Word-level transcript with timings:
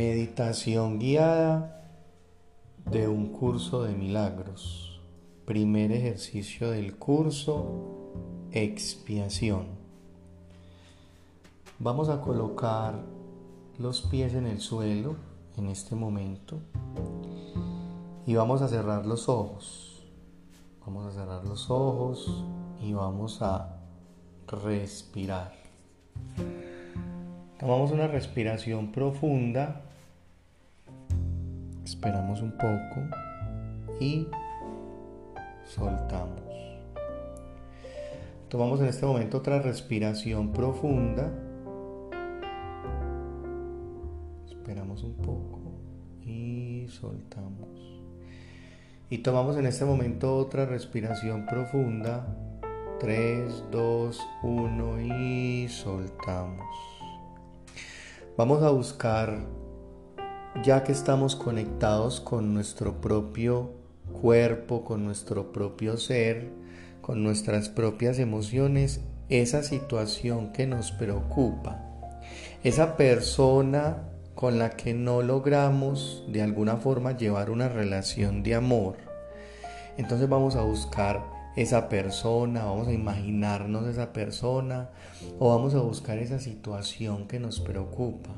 Meditación 0.00 0.98
guiada 0.98 1.84
de 2.90 3.06
un 3.06 3.26
curso 3.26 3.82
de 3.82 3.92
milagros. 3.92 4.98
Primer 5.44 5.92
ejercicio 5.92 6.70
del 6.70 6.96
curso, 6.96 8.14
expiación. 8.50 9.66
Vamos 11.78 12.08
a 12.08 12.22
colocar 12.22 12.94
los 13.78 14.00
pies 14.00 14.32
en 14.32 14.46
el 14.46 14.62
suelo 14.62 15.16
en 15.58 15.66
este 15.66 15.94
momento 15.94 16.56
y 18.24 18.34
vamos 18.36 18.62
a 18.62 18.68
cerrar 18.68 19.04
los 19.04 19.28
ojos. 19.28 20.02
Vamos 20.86 21.08
a 21.08 21.12
cerrar 21.12 21.44
los 21.44 21.68
ojos 21.68 22.42
y 22.80 22.94
vamos 22.94 23.42
a 23.42 23.82
respirar. 24.46 25.52
Tomamos 27.58 27.90
una 27.90 28.06
respiración 28.06 28.92
profunda, 28.92 29.82
esperamos 31.90 32.40
un 32.40 32.52
poco 32.52 33.00
y 33.98 34.28
soltamos. 35.64 36.40
Tomamos 38.48 38.80
en 38.80 38.86
este 38.86 39.06
momento 39.06 39.38
otra 39.38 39.60
respiración 39.60 40.52
profunda, 40.52 41.32
esperamos 44.48 45.02
un 45.02 45.14
poco 45.14 45.58
y 46.22 46.86
soltamos. 46.88 47.68
Y 49.08 49.18
tomamos 49.18 49.56
en 49.56 49.66
este 49.66 49.84
momento 49.84 50.36
otra 50.36 50.66
respiración 50.66 51.44
profunda, 51.46 52.24
3, 53.00 53.64
2, 53.72 54.20
1 54.44 55.00
y 55.00 55.68
soltamos. 55.68 56.66
Vamos 58.36 58.62
a 58.62 58.70
buscar, 58.70 59.40
ya 60.64 60.82
que 60.84 60.92
estamos 60.92 61.36
conectados 61.36 62.20
con 62.20 62.52
nuestro 62.54 63.00
propio 63.00 63.70
cuerpo, 64.20 64.84
con 64.84 65.04
nuestro 65.04 65.52
propio 65.52 65.96
ser, 65.96 66.50
con 67.00 67.22
nuestras 67.22 67.68
propias 67.68 68.18
emociones, 68.18 69.00
esa 69.28 69.62
situación 69.62 70.52
que 70.52 70.66
nos 70.66 70.90
preocupa, 70.90 71.80
esa 72.64 72.96
persona 72.96 74.08
con 74.34 74.58
la 74.58 74.70
que 74.70 74.92
no 74.92 75.22
logramos 75.22 76.24
de 76.28 76.42
alguna 76.42 76.76
forma 76.76 77.16
llevar 77.16 77.50
una 77.50 77.68
relación 77.68 78.42
de 78.42 78.54
amor. 78.54 78.96
Entonces 79.96 80.28
vamos 80.28 80.56
a 80.56 80.62
buscar 80.62 81.24
esa 81.56 81.88
persona, 81.88 82.64
vamos 82.64 82.88
a 82.88 82.92
imaginarnos 82.92 83.86
esa 83.86 84.12
persona 84.12 84.90
o 85.38 85.50
vamos 85.50 85.74
a 85.74 85.80
buscar 85.80 86.18
esa 86.18 86.38
situación 86.38 87.28
que 87.28 87.38
nos 87.38 87.60
preocupa. 87.60 88.30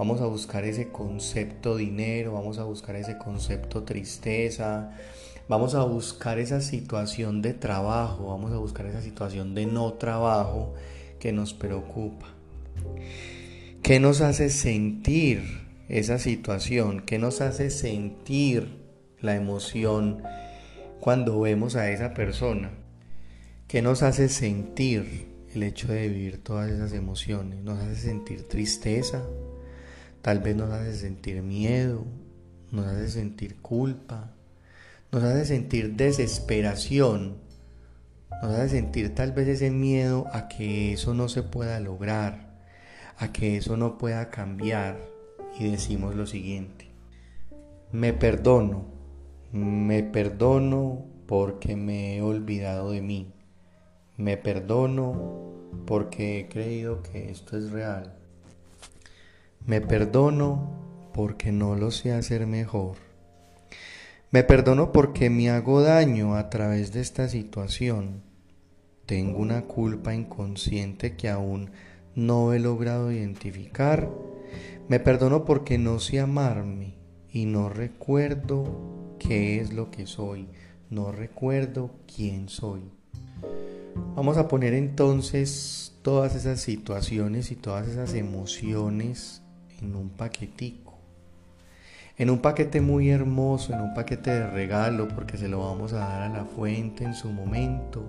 Vamos 0.00 0.22
a 0.22 0.24
buscar 0.24 0.64
ese 0.64 0.88
concepto 0.88 1.76
dinero, 1.76 2.32
vamos 2.32 2.56
a 2.56 2.64
buscar 2.64 2.96
ese 2.96 3.18
concepto 3.18 3.82
tristeza, 3.82 4.92
vamos 5.46 5.74
a 5.74 5.84
buscar 5.84 6.38
esa 6.38 6.62
situación 6.62 7.42
de 7.42 7.52
trabajo, 7.52 8.28
vamos 8.28 8.50
a 8.50 8.56
buscar 8.56 8.86
esa 8.86 9.02
situación 9.02 9.54
de 9.54 9.66
no 9.66 9.92
trabajo 9.92 10.72
que 11.18 11.32
nos 11.32 11.52
preocupa. 11.52 12.28
¿Qué 13.82 14.00
nos 14.00 14.22
hace 14.22 14.48
sentir 14.48 15.42
esa 15.90 16.18
situación? 16.18 17.02
¿Qué 17.02 17.18
nos 17.18 17.42
hace 17.42 17.68
sentir 17.68 18.78
la 19.20 19.36
emoción? 19.36 20.22
cuando 20.98 21.38
vemos 21.40 21.76
a 21.76 21.90
esa 21.90 22.14
persona? 22.14 22.70
¿Qué 23.68 23.82
nos 23.82 24.02
hace 24.02 24.30
sentir 24.30 25.28
el 25.54 25.62
hecho 25.62 25.92
de 25.92 26.08
vivir 26.08 26.42
todas 26.42 26.70
esas 26.70 26.94
emociones? 26.94 27.62
¿Nos 27.62 27.78
hace 27.80 27.96
sentir 27.96 28.48
tristeza? 28.48 29.22
Tal 30.22 30.40
vez 30.40 30.56
nos 30.56 30.70
hace 30.70 30.94
sentir 30.94 31.42
miedo, 31.42 32.04
nos 32.70 32.86
hace 32.86 33.08
sentir 33.08 33.56
culpa, 33.56 34.32
nos 35.12 35.22
hace 35.22 35.44
sentir 35.44 35.96
desesperación, 35.96 37.36
nos 38.42 38.52
hace 38.52 38.68
sentir 38.70 39.14
tal 39.14 39.32
vez 39.32 39.48
ese 39.48 39.70
miedo 39.70 40.26
a 40.32 40.48
que 40.48 40.92
eso 40.92 41.14
no 41.14 41.28
se 41.28 41.42
pueda 41.42 41.80
lograr, 41.80 42.60
a 43.18 43.32
que 43.32 43.56
eso 43.56 43.76
no 43.76 43.98
pueda 43.98 44.30
cambiar 44.30 44.98
y 45.58 45.70
decimos 45.70 46.14
lo 46.14 46.26
siguiente, 46.26 46.90
me 47.92 48.12
perdono 48.12 49.00
me 49.52 50.04
perdono 50.04 51.06
porque 51.26 51.74
me 51.74 52.16
he 52.16 52.22
olvidado 52.22 52.92
de 52.92 53.02
mí. 53.02 53.32
Me 54.16 54.36
perdono 54.36 55.68
porque 55.86 56.38
he 56.38 56.48
creído 56.48 57.02
que 57.02 57.30
esto 57.30 57.56
es 57.56 57.72
real. 57.72 58.14
Me 59.70 59.80
perdono 59.80 60.68
porque 61.14 61.52
no 61.52 61.76
lo 61.76 61.92
sé 61.92 62.10
hacer 62.12 62.44
mejor. 62.48 62.96
Me 64.32 64.42
perdono 64.42 64.90
porque 64.90 65.30
me 65.30 65.48
hago 65.48 65.80
daño 65.80 66.34
a 66.34 66.50
través 66.50 66.92
de 66.92 67.00
esta 67.00 67.28
situación. 67.28 68.24
Tengo 69.06 69.38
una 69.38 69.66
culpa 69.66 70.12
inconsciente 70.12 71.14
que 71.14 71.28
aún 71.28 71.70
no 72.16 72.52
he 72.52 72.58
logrado 72.58 73.12
identificar. 73.12 74.10
Me 74.88 74.98
perdono 74.98 75.44
porque 75.44 75.78
no 75.78 76.00
sé 76.00 76.18
amarme 76.18 76.96
y 77.30 77.46
no 77.46 77.68
recuerdo 77.68 79.14
qué 79.20 79.60
es 79.60 79.72
lo 79.72 79.92
que 79.92 80.08
soy, 80.08 80.48
no 80.90 81.12
recuerdo 81.12 81.92
quién 82.12 82.48
soy. 82.48 82.90
Vamos 84.16 84.36
a 84.36 84.48
poner 84.48 84.74
entonces 84.74 85.94
todas 86.02 86.34
esas 86.34 86.60
situaciones 86.60 87.52
y 87.52 87.54
todas 87.54 87.86
esas 87.86 88.14
emociones 88.14 89.44
en 89.82 89.96
un 89.96 90.10
paquetico. 90.10 90.94
En 92.18 92.28
un 92.28 92.40
paquete 92.40 92.80
muy 92.80 93.10
hermoso, 93.10 93.72
en 93.72 93.80
un 93.80 93.94
paquete 93.94 94.30
de 94.30 94.46
regalo, 94.50 95.08
porque 95.08 95.38
se 95.38 95.48
lo 95.48 95.60
vamos 95.60 95.92
a 95.92 96.00
dar 96.00 96.22
a 96.22 96.28
la 96.28 96.44
fuente 96.44 97.04
en 97.04 97.14
su 97.14 97.30
momento 97.30 98.04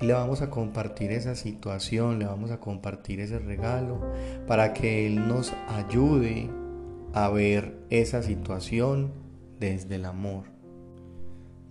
y 0.00 0.04
le 0.04 0.12
vamos 0.12 0.42
a 0.42 0.50
compartir 0.50 1.10
esa 1.10 1.34
situación, 1.34 2.18
le 2.18 2.26
vamos 2.26 2.50
a 2.50 2.60
compartir 2.60 3.20
ese 3.20 3.38
regalo 3.38 4.00
para 4.46 4.74
que 4.74 5.06
Él 5.06 5.26
nos 5.26 5.54
ayude 5.68 6.50
a 7.14 7.30
ver 7.30 7.78
esa 7.88 8.22
situación 8.22 9.12
desde 9.58 9.94
el 9.94 10.04
amor. 10.04 10.44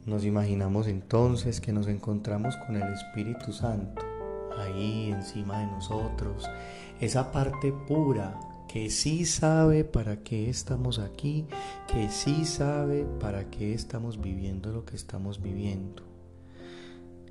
Nos 0.07 0.25
imaginamos 0.25 0.87
entonces 0.87 1.61
que 1.61 1.71
nos 1.71 1.87
encontramos 1.87 2.57
con 2.57 2.75
el 2.77 2.93
Espíritu 2.93 3.53
Santo 3.53 4.01
ahí 4.57 5.11
encima 5.11 5.59
de 5.59 5.67
nosotros, 5.67 6.49
esa 6.99 7.31
parte 7.31 7.73
pura 7.87 8.39
que 8.75 8.89
sí 8.89 9.23
sabe 9.23 9.85
para 9.85 10.21
qué 10.21 10.49
estamos 10.49 10.99
aquí, 10.99 11.45
que 11.87 12.09
sí 12.09 12.43
sabe 12.43 13.05
para 13.21 13.49
qué 13.49 13.73
estamos 13.73 14.19
viviendo 14.19 14.73
lo 14.73 14.83
que 14.83 14.97
estamos 14.97 15.41
viviendo. 15.41 16.03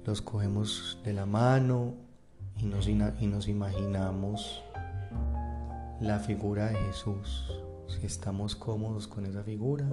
Los 0.06 0.22
cogemos 0.22 0.98
de 1.04 1.12
la 1.12 1.26
mano 1.26 1.96
y 2.56 2.64
nos, 2.64 2.88
y 2.88 2.94
nos 2.94 3.46
imaginamos 3.46 4.62
la 6.00 6.18
figura 6.18 6.68
de 6.68 6.76
Jesús 6.76 7.52
si 7.88 8.06
estamos 8.06 8.56
cómodos 8.56 9.06
con 9.06 9.26
esa 9.26 9.42
figura, 9.42 9.84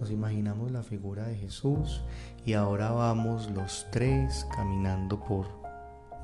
nos 0.00 0.10
imaginamos 0.10 0.70
la 0.70 0.82
figura 0.82 1.26
de 1.26 1.36
Jesús 1.36 2.00
y 2.46 2.54
ahora 2.54 2.90
vamos 2.90 3.50
los 3.50 3.86
tres 3.90 4.46
caminando 4.56 5.20
por 5.20 5.46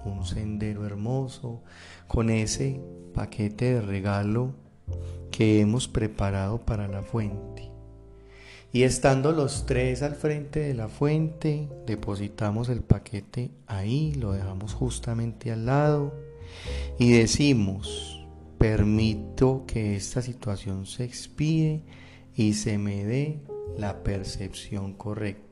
un 0.07 0.25
sendero 0.25 0.87
hermoso 0.87 1.61
con 2.09 2.31
ese 2.31 2.81
paquete 3.13 3.75
de 3.75 3.81
regalo 3.83 4.62
que 5.31 5.61
hemos 5.61 5.89
preparado 5.89 6.59
para 6.65 6.89
la 6.89 7.03
fuente. 7.03 7.71
Y 8.73 8.85
estando 8.85 9.33
los 9.33 9.67
tres 9.67 10.03
al 10.03 10.15
frente 10.15 10.61
de 10.61 10.75
la 10.75 10.89
fuente, 10.89 11.69
depositamos 11.87 12.69
el 12.69 12.81
paquete 12.81 13.51
ahí, 13.67 14.15
lo 14.15 14.33
dejamos 14.33 14.73
justamente 14.73 15.53
al 15.53 15.67
lado 15.67 16.15
y 16.99 17.13
decimos, 17.13 18.23
Permito 18.63 19.65
que 19.67 19.97
esta 19.97 20.23
situación 20.23 20.87
se 20.87 21.03
expíe 21.03 21.83
y 22.37 22.55
se 22.55 22.79
me 22.79 23.05
dé 23.05 23.41
la 23.77 24.05
percepción 24.05 24.93
correcta. 24.93 25.52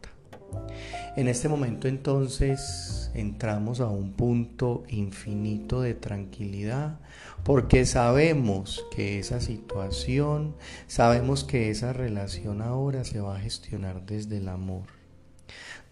En 1.17 1.29
este 1.29 1.49
momento 1.49 1.89
entonces 1.89 3.11
entramos 3.15 3.81
a 3.81 3.89
un 3.89 4.13
punto 4.13 4.85
infinito 4.89 5.81
de 5.81 5.95
tranquilidad 5.95 7.01
porque 7.45 7.85
sabemos 7.85 8.85
que 8.95 9.19
esa 9.19 9.41
situación, 9.41 10.55
sabemos 10.87 11.43
que 11.43 11.71
esa 11.71 11.93
relación 11.93 12.63
ahora 12.63 13.05
se 13.05 13.21
va 13.21 13.37
a 13.37 13.41
gestionar 13.41 14.07
desde 14.07 14.37
el 14.37 14.49
amor. 14.49 14.85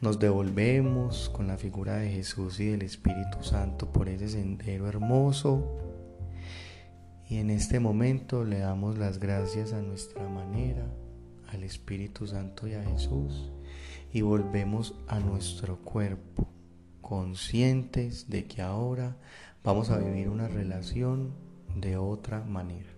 Nos 0.00 0.20
devolvemos 0.20 1.28
con 1.30 1.48
la 1.48 1.56
figura 1.56 1.96
de 1.96 2.10
Jesús 2.10 2.60
y 2.60 2.66
del 2.66 2.82
Espíritu 2.82 3.42
Santo 3.42 3.90
por 3.92 4.08
ese 4.08 4.28
sendero 4.28 4.86
hermoso 4.86 5.64
y 7.28 7.38
en 7.38 7.50
este 7.50 7.80
momento 7.80 8.44
le 8.44 8.60
damos 8.60 8.96
las 8.96 9.18
gracias 9.18 9.72
a 9.72 9.82
nuestra 9.82 10.28
manera, 10.28 10.86
al 11.48 11.64
Espíritu 11.64 12.26
Santo 12.26 12.68
y 12.68 12.74
a 12.74 12.84
Jesús 12.84 13.50
y 14.12 14.22
volvemos 14.22 14.94
a 15.06 15.20
nuestro 15.20 15.78
cuerpo, 15.78 16.48
conscientes 17.00 18.28
de 18.28 18.46
que 18.46 18.62
ahora 18.62 19.16
vamos 19.62 19.90
a 19.90 19.98
vivir 19.98 20.28
una 20.28 20.48
relación 20.48 21.32
de 21.76 21.96
otra 21.96 22.42
manera. 22.44 22.88